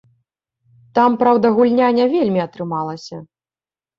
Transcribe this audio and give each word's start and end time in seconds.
Там, 0.99 1.17
праўда, 1.23 1.51
гульня 1.57 1.89
не 1.99 2.07
вельмі 2.15 2.41
атрымалася. 2.47 3.21